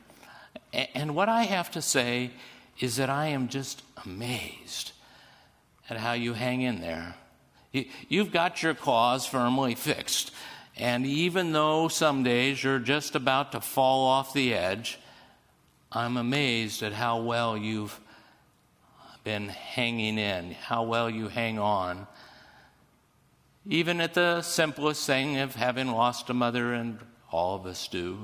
And 0.73 1.15
what 1.15 1.29
I 1.29 1.43
have 1.43 1.71
to 1.71 1.81
say 1.81 2.31
is 2.79 2.97
that 2.97 3.09
I 3.09 3.27
am 3.27 3.47
just 3.47 3.83
amazed 4.05 4.91
at 5.89 5.97
how 5.97 6.13
you 6.13 6.33
hang 6.33 6.61
in 6.61 6.81
there. 6.81 7.15
You've 8.09 8.31
got 8.31 8.63
your 8.63 8.73
cause 8.73 9.25
firmly 9.25 9.75
fixed. 9.75 10.31
And 10.77 11.05
even 11.05 11.53
though 11.53 11.87
some 11.87 12.23
days 12.23 12.63
you're 12.63 12.79
just 12.79 13.15
about 13.15 13.51
to 13.53 13.61
fall 13.61 14.05
off 14.05 14.33
the 14.33 14.53
edge, 14.53 14.99
I'm 15.91 16.17
amazed 16.17 16.83
at 16.83 16.93
how 16.93 17.21
well 17.21 17.57
you've 17.57 17.99
been 19.23 19.49
hanging 19.49 20.17
in, 20.17 20.51
how 20.51 20.83
well 20.83 21.09
you 21.09 21.27
hang 21.27 21.59
on. 21.59 22.07
Even 23.69 23.99
at 23.99 24.13
the 24.13 24.41
simplest 24.43 25.05
thing 25.05 25.37
of 25.37 25.55
having 25.55 25.87
lost 25.87 26.29
a 26.29 26.33
mother, 26.33 26.73
and 26.73 26.99
all 27.31 27.55
of 27.55 27.65
us 27.65 27.89
do. 27.89 28.17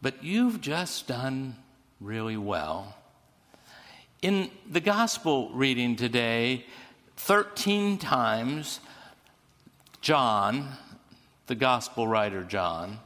But 0.00 0.22
you've 0.22 0.60
just 0.60 1.08
done 1.08 1.56
really 2.00 2.36
well. 2.36 2.96
In 4.22 4.50
the 4.70 4.80
gospel 4.80 5.50
reading 5.52 5.96
today, 5.96 6.66
13 7.16 7.98
times, 7.98 8.78
John, 10.00 10.68
the 11.48 11.56
gospel 11.56 12.06
writer 12.06 12.44
John, 12.44 13.00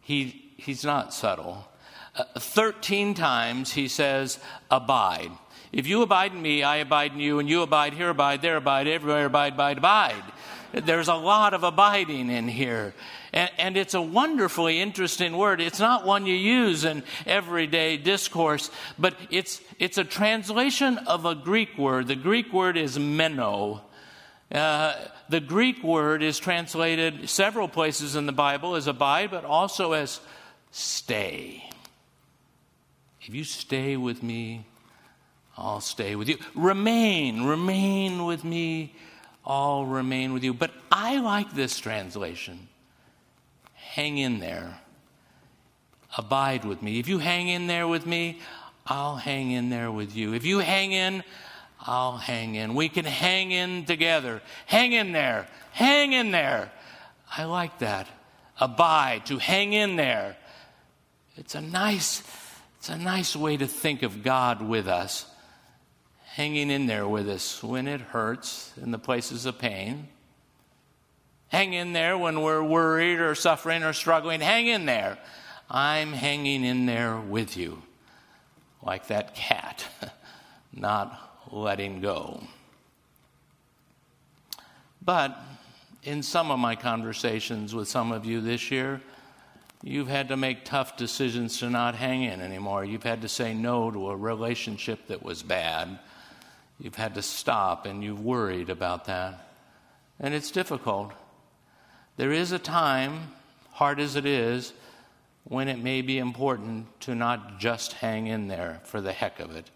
he, 0.00 0.50
he's 0.56 0.84
not 0.84 1.14
subtle. 1.14 1.68
Uh, 2.16 2.24
13 2.40 3.14
times 3.14 3.72
he 3.72 3.86
says, 3.86 4.40
Abide. 4.68 5.30
If 5.72 5.86
you 5.86 6.02
abide 6.02 6.32
in 6.32 6.40
me, 6.40 6.62
I 6.62 6.76
abide 6.76 7.12
in 7.12 7.20
you, 7.20 7.38
and 7.38 7.48
you 7.48 7.62
abide 7.62 7.94
here, 7.94 8.10
abide 8.10 8.42
there, 8.42 8.56
abide 8.56 8.86
everywhere, 8.86 9.26
abide, 9.26 9.54
abide, 9.54 9.78
abide. 9.78 10.22
There's 10.72 11.08
a 11.08 11.14
lot 11.14 11.54
of 11.54 11.64
abiding 11.64 12.30
in 12.30 12.48
here. 12.48 12.94
And, 13.32 13.50
and, 13.58 13.76
it's 13.76 13.94
a 13.94 14.02
wonderfully 14.02 14.80
interesting 14.80 15.36
word. 15.36 15.60
It's 15.60 15.80
not 15.80 16.06
one 16.06 16.26
you 16.26 16.34
use 16.34 16.84
in 16.84 17.02
everyday 17.26 17.96
discourse, 17.96 18.70
but 18.98 19.14
it's, 19.30 19.60
it's 19.78 19.98
a 19.98 20.04
translation 20.04 20.98
of 20.98 21.24
a 21.26 21.34
Greek 21.34 21.76
word. 21.76 22.08
The 22.08 22.16
Greek 22.16 22.52
word 22.52 22.76
is 22.76 22.98
meno. 22.98 23.82
Uh, 24.50 24.94
the 25.28 25.40
Greek 25.40 25.82
word 25.82 26.22
is 26.22 26.38
translated 26.38 27.28
several 27.28 27.68
places 27.68 28.16
in 28.16 28.24
the 28.24 28.32
Bible 28.32 28.74
as 28.76 28.86
abide, 28.86 29.30
but 29.30 29.44
also 29.44 29.92
as 29.92 30.20
stay. 30.70 31.68
If 33.22 33.34
you 33.34 33.44
stay 33.44 33.96
with 33.98 34.22
me, 34.22 34.64
I'll 35.60 35.80
stay 35.80 36.14
with 36.14 36.28
you. 36.28 36.38
Remain, 36.54 37.44
remain 37.44 38.24
with 38.24 38.44
me, 38.44 38.94
I'll 39.44 39.84
remain 39.84 40.32
with 40.32 40.44
you. 40.44 40.54
But 40.54 40.70
I 40.92 41.18
like 41.18 41.52
this 41.52 41.78
translation 41.78 42.68
hang 43.74 44.18
in 44.18 44.38
there. 44.38 44.78
Abide 46.16 46.64
with 46.64 46.82
me. 46.82 47.00
If 47.00 47.08
you 47.08 47.18
hang 47.18 47.48
in 47.48 47.66
there 47.66 47.88
with 47.88 48.06
me, 48.06 48.38
I'll 48.86 49.16
hang 49.16 49.50
in 49.50 49.70
there 49.70 49.90
with 49.90 50.14
you. 50.14 50.34
If 50.34 50.44
you 50.44 50.60
hang 50.60 50.92
in, 50.92 51.24
I'll 51.80 52.16
hang 52.16 52.54
in. 52.54 52.74
We 52.74 52.88
can 52.88 53.04
hang 53.04 53.50
in 53.50 53.84
together. 53.84 54.40
Hang 54.66 54.92
in 54.92 55.10
there. 55.10 55.48
Hang 55.72 56.12
in 56.12 56.30
there. 56.30 56.70
I 57.36 57.44
like 57.44 57.80
that. 57.80 58.06
Abide, 58.60 59.26
to 59.26 59.38
hang 59.38 59.72
in 59.72 59.96
there. 59.96 60.36
It's 61.36 61.56
a 61.56 61.60
nice, 61.60 62.22
it's 62.78 62.88
a 62.88 62.98
nice 62.98 63.34
way 63.34 63.56
to 63.56 63.66
think 63.66 64.02
of 64.02 64.22
God 64.22 64.62
with 64.62 64.86
us. 64.86 65.26
Hanging 66.38 66.70
in 66.70 66.86
there 66.86 67.06
with 67.06 67.28
us 67.28 67.62
when 67.62 67.86
it 67.86 68.00
hurts 68.00 68.72
in 68.80 68.92
the 68.92 68.98
places 68.98 69.44
of 69.44 69.58
pain 69.58 70.08
Hang 71.48 71.72
in 71.72 71.94
there 71.94 72.16
when 72.16 72.42
we're 72.42 72.62
worried 72.62 73.20
or 73.20 73.34
suffering 73.34 73.82
or 73.82 73.92
struggling. 73.92 74.40
Hang 74.40 74.66
in 74.66 74.86
there. 74.86 75.18
I'm 75.70 76.12
hanging 76.12 76.64
in 76.64 76.86
there 76.86 77.16
with 77.18 77.56
you, 77.56 77.82
like 78.82 79.08
that 79.08 79.34
cat, 79.34 79.86
not 80.72 81.46
letting 81.50 82.00
go. 82.00 82.42
But 85.02 85.38
in 86.02 86.22
some 86.22 86.50
of 86.50 86.58
my 86.58 86.76
conversations 86.76 87.74
with 87.74 87.88
some 87.88 88.12
of 88.12 88.26
you 88.26 88.42
this 88.42 88.70
year, 88.70 89.00
you've 89.82 90.08
had 90.08 90.28
to 90.28 90.36
make 90.36 90.64
tough 90.64 90.98
decisions 90.98 91.58
to 91.60 91.70
not 91.70 91.94
hang 91.94 92.22
in 92.22 92.40
anymore. 92.40 92.84
You've 92.84 93.02
had 93.02 93.22
to 93.22 93.28
say 93.28 93.54
no 93.54 93.90
to 93.90 94.10
a 94.10 94.16
relationship 94.16 95.06
that 95.06 95.22
was 95.22 95.42
bad. 95.42 95.98
You've 96.80 96.94
had 96.94 97.14
to 97.14 97.22
stop 97.22 97.86
and 97.86 98.02
you've 98.02 98.24
worried 98.24 98.70
about 98.70 99.06
that. 99.06 99.48
And 100.20 100.34
it's 100.34 100.50
difficult. 100.50 101.12
There 102.16 102.32
is 102.32 102.52
a 102.52 102.58
time, 102.58 103.32
hard 103.72 104.00
as 104.00 104.16
it 104.16 104.26
is, 104.26 104.72
when 105.44 105.68
it 105.68 105.78
may 105.78 106.02
be 106.02 106.18
important 106.18 107.00
to 107.00 107.14
not 107.14 107.58
just 107.58 107.94
hang 107.94 108.26
in 108.26 108.48
there 108.48 108.80
for 108.84 109.00
the 109.00 109.12
heck 109.12 109.40
of 109.40 109.54
it. 109.54 109.70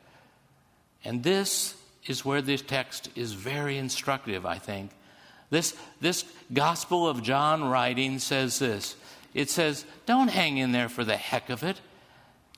And 1.04 1.22
this 1.22 1.74
is 2.06 2.24
where 2.24 2.42
this 2.42 2.62
text 2.62 3.08
is 3.14 3.32
very 3.32 3.78
instructive, 3.78 4.44
I 4.44 4.58
think. 4.58 4.90
This, 5.50 5.76
this 6.00 6.24
Gospel 6.52 7.08
of 7.08 7.22
John 7.22 7.64
writing 7.64 8.18
says 8.18 8.58
this 8.58 8.96
it 9.34 9.50
says, 9.50 9.84
Don't 10.06 10.28
hang 10.28 10.58
in 10.58 10.72
there 10.72 10.88
for 10.88 11.04
the 11.04 11.16
heck 11.16 11.50
of 11.50 11.62
it. 11.62 11.80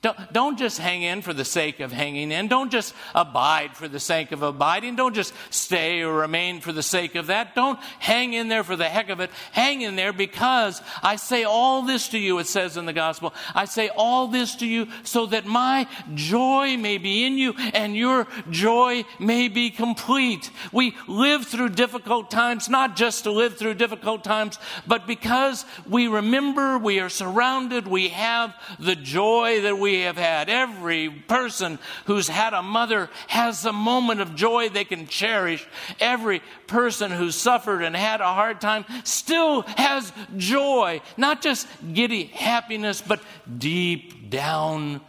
Don't, 0.05 0.31
don't 0.33 0.59
just 0.59 0.77
hang 0.77 1.01
in 1.01 1.23
for 1.23 1.33
the 1.33 1.43
sake 1.43 1.79
of 1.79 1.91
hanging 1.91 2.31
in. 2.31 2.47
Don't 2.47 2.71
just 2.71 2.93
abide 3.15 3.75
for 3.75 3.87
the 3.87 3.99
sake 3.99 4.31
of 4.31 4.43
abiding. 4.43 4.95
Don't 4.95 5.15
just 5.15 5.33
stay 5.49 6.01
or 6.03 6.13
remain 6.13 6.61
for 6.61 6.71
the 6.71 6.83
sake 6.83 7.15
of 7.15 7.25
that. 7.25 7.55
Don't 7.55 7.79
hang 7.97 8.33
in 8.33 8.47
there 8.47 8.63
for 8.63 8.75
the 8.75 8.87
heck 8.87 9.09
of 9.09 9.19
it. 9.19 9.31
Hang 9.51 9.81
in 9.81 9.95
there 9.95 10.13
because 10.13 10.79
I 11.01 11.15
say 11.15 11.43
all 11.43 11.81
this 11.81 12.09
to 12.09 12.19
you, 12.19 12.37
it 12.37 12.45
says 12.45 12.77
in 12.77 12.85
the 12.85 12.93
gospel. 12.93 13.33
I 13.55 13.65
say 13.65 13.89
all 13.97 14.27
this 14.27 14.53
to 14.57 14.67
you 14.67 14.89
so 15.01 15.25
that 15.25 15.47
my 15.47 15.87
joy 16.13 16.77
may 16.77 16.99
be 16.99 17.25
in 17.25 17.39
you 17.39 17.55
and 17.73 17.95
your 17.95 18.27
joy 18.51 19.05
may 19.19 19.47
be 19.47 19.71
complete. 19.71 20.51
We 20.71 20.95
live 21.07 21.47
through 21.47 21.69
difficult 21.69 22.29
times, 22.29 22.69
not 22.69 22.95
just 22.95 23.23
to 23.23 23.31
live 23.31 23.57
through 23.57 23.73
difficult 23.73 24.23
times, 24.23 24.59
but 24.85 25.07
because 25.07 25.65
we 25.89 26.07
remember 26.07 26.77
we 26.77 26.99
are 26.99 27.09
surrounded, 27.09 27.87
we 27.87 28.09
have 28.09 28.53
the 28.77 28.95
joy 28.95 29.61
that 29.61 29.79
we 29.79 29.94
have 30.01 30.17
had. 30.17 30.49
Every 30.49 31.09
person 31.09 31.79
who's 32.05 32.27
had 32.27 32.53
a 32.53 32.61
mother 32.61 33.09
has 33.27 33.65
a 33.65 33.73
moment 33.73 34.21
of 34.21 34.35
joy 34.35 34.69
they 34.69 34.85
can 34.85 35.07
cherish. 35.07 35.65
Every 35.99 36.41
person 36.67 37.11
who's 37.11 37.35
suffered 37.35 37.81
and 37.81 37.95
had 37.95 38.21
a 38.21 38.33
hard 38.33 38.61
time 38.61 38.85
still 39.03 39.61
has 39.63 40.11
joy, 40.37 41.01
not 41.17 41.41
just 41.41 41.67
giddy 41.93 42.25
happiness, 42.25 43.01
but 43.01 43.21
deep 43.57 44.29
down 44.29 45.01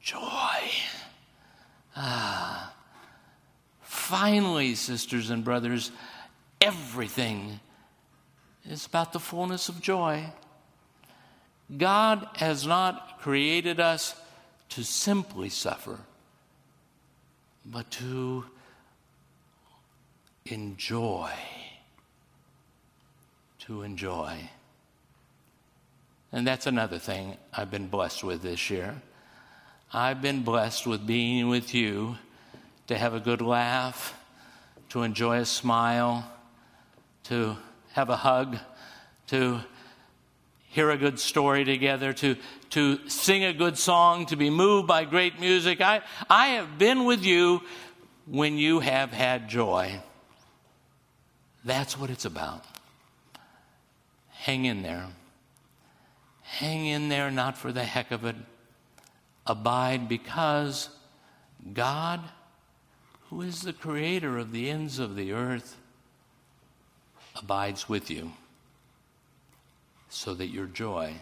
joy. 0.00 0.70
Ah. 1.96 2.72
Finally, 4.06 4.76
sisters 4.76 5.30
and 5.30 5.42
brothers, 5.42 5.90
everything 6.60 7.58
is 8.64 8.86
about 8.86 9.12
the 9.12 9.18
fullness 9.18 9.68
of 9.68 9.80
joy. 9.80 10.24
God 11.74 12.28
has 12.36 12.66
not 12.66 13.20
created 13.20 13.80
us 13.80 14.14
to 14.70 14.84
simply 14.84 15.48
suffer, 15.48 15.98
but 17.64 17.90
to 17.92 18.44
enjoy. 20.44 21.30
To 23.60 23.82
enjoy. 23.82 24.50
And 26.32 26.46
that's 26.46 26.66
another 26.66 26.98
thing 26.98 27.36
I've 27.52 27.70
been 27.70 27.88
blessed 27.88 28.22
with 28.22 28.42
this 28.42 28.70
year. 28.70 29.00
I've 29.92 30.20
been 30.20 30.42
blessed 30.42 30.86
with 30.86 31.06
being 31.06 31.48
with 31.48 31.74
you 31.74 32.16
to 32.86 32.96
have 32.96 33.14
a 33.14 33.20
good 33.20 33.40
laugh, 33.40 34.18
to 34.90 35.02
enjoy 35.02 35.38
a 35.38 35.44
smile, 35.44 36.30
to 37.24 37.56
have 37.92 38.10
a 38.10 38.16
hug, 38.16 38.58
to 39.28 39.60
hear 40.76 40.90
a 40.90 40.98
good 40.98 41.18
story 41.18 41.64
together, 41.64 42.12
to, 42.12 42.36
to 42.68 43.08
sing 43.08 43.42
a 43.44 43.54
good 43.54 43.78
song, 43.78 44.26
to 44.26 44.36
be 44.36 44.50
moved 44.50 44.86
by 44.86 45.06
great 45.06 45.40
music. 45.40 45.80
I, 45.80 46.02
I 46.28 46.48
have 46.48 46.76
been 46.76 47.06
with 47.06 47.24
you 47.24 47.62
when 48.26 48.58
you 48.58 48.80
have 48.80 49.10
had 49.10 49.48
joy. 49.48 50.02
That's 51.64 51.98
what 51.98 52.10
it's 52.10 52.26
about. 52.26 52.62
Hang 54.28 54.66
in 54.66 54.82
there. 54.82 55.06
Hang 56.42 56.84
in 56.84 57.08
there, 57.08 57.30
not 57.30 57.56
for 57.56 57.72
the 57.72 57.84
heck 57.84 58.10
of 58.10 58.26
it. 58.26 58.36
Abide 59.46 60.10
because 60.10 60.90
God, 61.72 62.20
who 63.30 63.40
is 63.40 63.62
the 63.62 63.72
creator 63.72 64.36
of 64.36 64.52
the 64.52 64.68
ends 64.68 64.98
of 64.98 65.16
the 65.16 65.32
earth, 65.32 65.78
abides 67.34 67.88
with 67.88 68.10
you 68.10 68.32
so 70.08 70.34
that 70.34 70.48
your 70.48 70.66
joy 70.66 71.14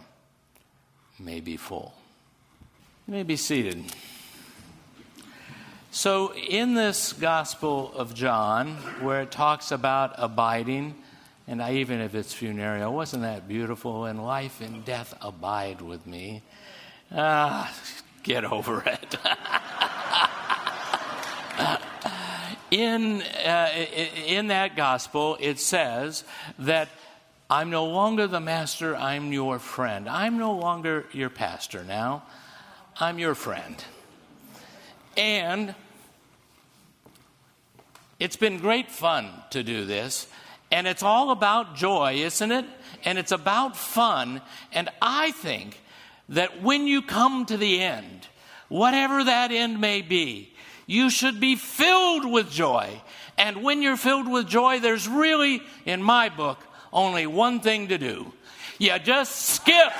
may 1.19 1.41
be 1.41 1.57
full. 1.57 1.95
You 3.07 3.15
may 3.15 3.23
be 3.23 3.37
seated. 3.37 3.85
So, 5.91 6.35
in 6.35 6.75
this 6.75 7.13
Gospel 7.13 7.93
of 7.95 8.15
John, 8.15 8.75
where 9.01 9.23
it 9.23 9.31
talks 9.31 9.71
about 9.71 10.15
abiding, 10.19 10.97
and 11.47 11.63
I, 11.63 11.75
even 11.75 12.01
if 12.01 12.15
it's 12.15 12.33
funereal, 12.33 12.93
wasn't 12.93 13.23
that 13.23 13.47
beautiful? 13.47 14.07
And 14.07 14.25
life 14.25 14.61
and 14.61 14.85
death 14.85 15.15
abide 15.21 15.81
with 15.81 16.05
me. 16.07 16.43
Ah, 17.13 17.73
get 18.25 18.45
over 18.45 18.83
it. 18.85 19.17
in, 22.73 23.23
uh, 23.23 23.87
in 24.27 24.49
that 24.49 24.75
gospel, 24.75 25.37
it 25.39 25.61
says 25.61 26.25
that 26.59 26.89
I'm 27.51 27.71
no 27.71 27.85
longer 27.85 28.27
the 28.27 28.41
master, 28.41 28.97
I'm 28.97 29.33
your 29.33 29.59
friend. 29.59 30.09
I'm 30.09 30.39
no 30.39 30.55
longer 30.55 31.05
your 31.13 31.31
pastor 31.31 31.85
now, 31.85 32.25
I'm 32.99 33.19
your 33.19 33.35
friend. 33.35 33.83
And 35.17 35.75
it's 38.19 38.37
been 38.37 38.59
great 38.59 38.91
fun 38.91 39.31
to 39.51 39.63
do 39.63 39.85
this. 39.85 40.27
And 40.71 40.87
it's 40.87 41.03
all 41.03 41.31
about 41.31 41.77
joy, 41.77 42.15
isn't 42.15 42.51
it? 42.51 42.65
And 43.05 43.19
it's 43.19 43.33
about 43.33 43.77
fun. 43.77 44.41
And 44.73 44.89
I 45.01 45.31
think 45.33 45.81
that 46.31 46.63
when 46.63 46.87
you 46.87 47.03
come 47.03 47.47
to 47.47 47.57
the 47.57 47.81
end, 47.81 48.27
whatever 48.69 49.23
that 49.23 49.53
end 49.53 49.81
may 49.81 50.01
be, 50.01 50.53
you 50.87 51.11
should 51.11 51.39
be 51.39 51.55
filled 51.55 52.31
with 52.31 52.51
joy. 52.51 53.01
And 53.37 53.63
when 53.63 53.83
you're 53.83 53.97
filled 53.97 54.31
with 54.31 54.49
joy, 54.49 54.81
there's 54.81 55.07
really, 55.07 55.63
in 55.85 56.03
my 56.03 56.29
book, 56.29 56.59
only 56.95 57.27
one 57.27 57.61
thing 57.61 57.89
to 57.89 57.99
do. 57.99 58.33
You 58.79 58.99
just 58.99 59.35
skip 59.37 59.93